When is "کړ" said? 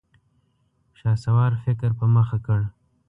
2.45-2.59